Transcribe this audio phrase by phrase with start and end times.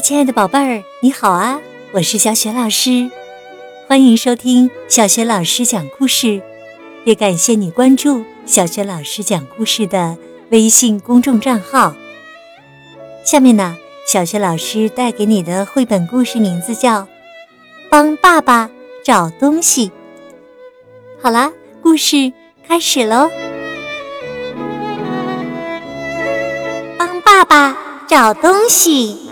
[0.00, 1.60] 亲爱的宝贝儿，你好啊！
[1.92, 3.10] 我是小雪老师，
[3.88, 6.40] 欢迎收听小雪老师讲故事，
[7.04, 10.16] 也感谢你关注小雪老师讲故事的
[10.50, 11.94] 微信公众账号。
[13.24, 13.76] 下面呢，
[14.06, 17.02] 小雪老师带给你的绘本故事名字叫
[17.90, 18.70] 《帮爸爸
[19.04, 19.88] 找东西》。
[21.20, 21.52] 好啦，
[21.82, 22.32] 故事
[22.66, 23.28] 开始喽！
[26.96, 27.76] 帮爸爸
[28.06, 29.27] 找东西。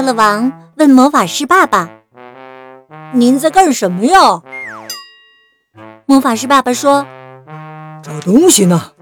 [0.00, 1.90] 乐乐王问魔法师爸爸
[3.12, 4.40] ：“您在干什么呀？”
[6.08, 7.06] 魔法师爸爸说
[8.02, 8.92] ：“找东西呢。”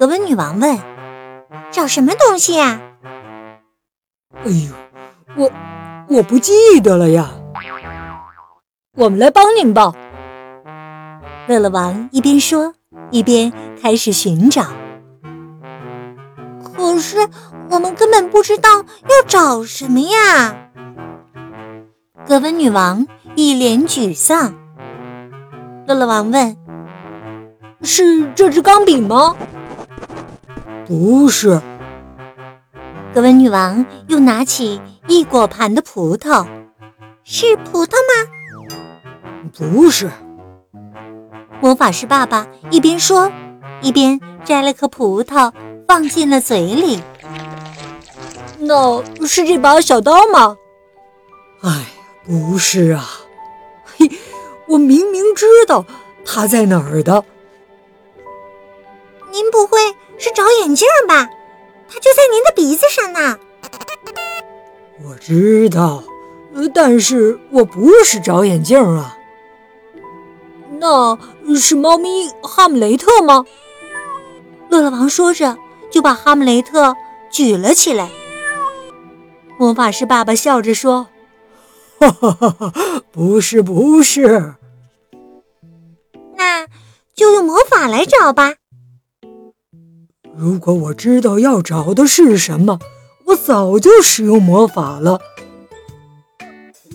[0.00, 0.76] 格温女王问
[1.70, 2.80] ：“找什么东西呀
[4.44, 4.72] ？”“哎呦，
[5.36, 5.52] 我
[6.08, 7.30] 我不记得了呀。
[8.98, 9.92] ”“我们来帮您吧。”
[11.46, 12.74] 乐乐王一边说，
[13.12, 14.66] 一边开始寻找。
[16.96, 17.28] 可是。
[17.68, 20.70] 我们根本不知道要找什么呀！
[22.26, 24.54] 格温女王一脸沮丧。
[25.86, 26.56] 乐乐王问
[27.82, 29.36] ：“是这支钢笔吗
[30.86, 31.60] ？”“不是。”
[33.12, 36.46] 格温女王又拿起一果盘的葡萄
[37.24, 40.08] ，“是葡萄吗？”“不是。”
[41.60, 43.30] 魔法师爸爸一边说，
[43.82, 45.52] 一边摘了颗葡萄
[45.86, 47.02] 放进了嘴里。
[48.58, 50.56] 那是这把小刀吗？
[51.62, 51.86] 哎，
[52.24, 53.04] 不是啊！
[53.84, 54.10] 嘿，
[54.66, 55.84] 我明明知道
[56.24, 57.24] 它在哪儿的。
[59.30, 59.78] 您不会
[60.18, 61.28] 是找眼镜吧？
[61.88, 63.38] 它就在您的鼻子上呢。
[65.04, 66.02] 我知道，
[66.74, 69.16] 但是我不是找眼镜啊。
[70.78, 71.18] 那
[71.56, 73.44] 是猫咪哈姆雷特吗？
[74.68, 75.56] 乐乐王说着，
[75.90, 76.94] 就把哈姆雷特
[77.30, 78.10] 举了起来。
[79.58, 81.08] 魔法师爸爸笑着说
[81.98, 82.72] ：“哈哈哈哈
[83.10, 84.54] 不是，不是。
[86.36, 86.66] 那
[87.14, 88.54] 就用魔法来找吧。
[90.36, 92.78] 如果我知道要找的是什么，
[93.28, 95.20] 我早就使用魔法了。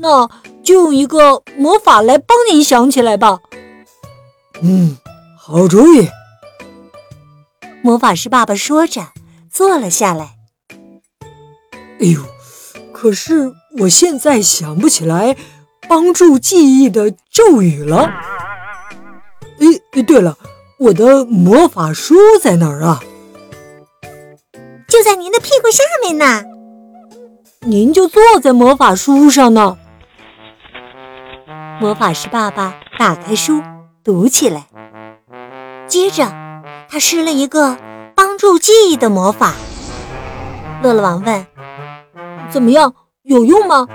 [0.00, 0.28] 那
[0.64, 3.38] 就用一个魔法来帮您想起来吧。
[4.60, 4.98] 嗯，
[5.38, 6.08] 好主意。”
[7.88, 9.00] 魔法师爸爸说着，
[9.50, 10.36] 坐了下来。
[12.00, 12.20] 哎呦！
[12.92, 15.34] 可是我现在想不起来
[15.88, 18.12] 帮助记忆的咒语了。
[19.94, 20.36] 哎，对了，
[20.78, 23.00] 我的魔法书在哪儿啊？
[24.86, 26.44] 就在您的屁股下面呢。
[27.60, 29.78] 您就坐在魔法书上呢。
[31.80, 33.62] 魔法师爸爸打开书
[34.04, 34.66] 读起来，
[35.86, 36.30] 接着
[36.88, 37.76] 他施了一个
[38.14, 39.54] 帮助记忆的魔法。
[40.82, 41.46] 乐乐王问。
[42.50, 43.86] 怎么样，有用吗？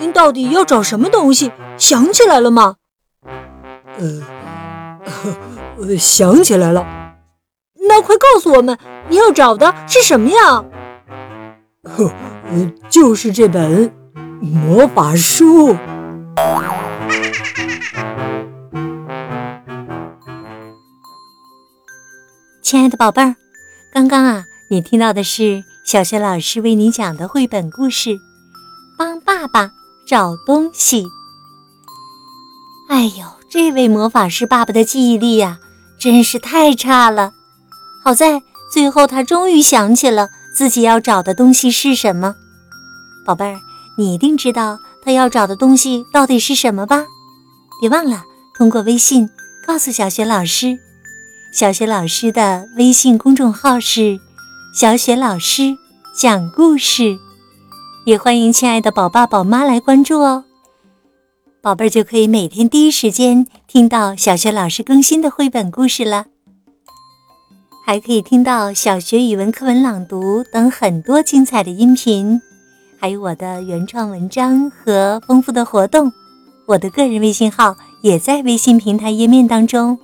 [0.00, 1.52] 您到底要找什么东西？
[1.76, 2.76] 想起来了吗？
[3.98, 6.86] 呃， 想起来了。
[7.88, 8.76] 那快告诉我们，
[9.08, 10.64] 你要找的是什么呀？
[11.84, 12.12] 呵，
[12.88, 13.92] 就是这本
[14.40, 15.76] 魔法书。
[22.70, 23.34] 亲爱的宝贝儿，
[23.92, 25.64] 刚刚啊，你听到的是。
[25.82, 28.10] 小学老师为你讲的绘本故事
[28.96, 29.72] 《帮爸爸
[30.06, 31.02] 找东西》。
[32.88, 35.58] 哎呦，这位魔法师爸爸的记忆力呀，
[35.98, 37.32] 真是太差了。
[38.04, 38.40] 好在
[38.72, 42.36] 最后他终于想起了自己要找的东西是什么。
[43.26, 43.58] 宝贝儿，
[43.98, 47.04] 你一定知道他要找的东西到底是什么吧？
[47.80, 48.22] 别忘了
[48.54, 49.28] 通过微信
[49.66, 50.78] 告诉小学老师。
[51.52, 54.20] 小学老师的微信公众号是。
[54.72, 55.76] 小雪老师
[56.16, 57.18] 讲故事，
[58.06, 60.44] 也欢迎亲爱的宝爸宝妈来关注哦。
[61.60, 66.26] 宝贝儿就可以每天第一时间听到小雪老师更新的绘本故事了，
[67.84, 72.40] 还可以听到小学语文课文朗读等很多精彩的音频，
[73.00, 76.12] 还有我的原创文章和丰富的活动。
[76.68, 79.98] 我的个人微信号也在微信平台页面当中。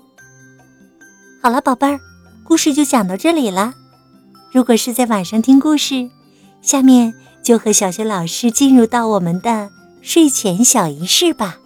[1.47, 2.01] 好了，宝贝儿，
[2.43, 3.73] 故事就讲到这里了。
[4.51, 6.11] 如果是在晚上听故事，
[6.61, 9.71] 下面就和小学老师进入到我们的
[10.03, 11.59] 睡前小仪式吧。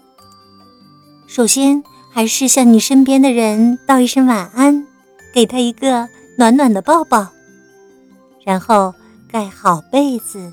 [1.27, 1.83] 首先，
[2.13, 4.87] 还是向你身边的人道一声晚安，
[5.33, 6.07] 给他一个
[6.37, 7.29] 暖暖的抱抱，
[8.45, 8.93] 然后
[9.33, 10.53] 盖好被子，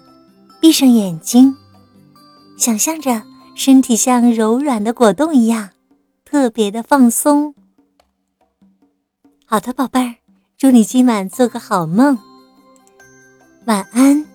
[0.61, 1.53] 闭上眼睛，
[2.57, 3.23] 想象着
[3.55, 5.71] 身体像柔软的果冻一样，
[6.23, 7.53] 特别的放松。
[9.49, 10.15] 好的宝贝儿
[10.57, 12.19] 祝你今晚做个好梦。
[13.65, 14.26] 晚安。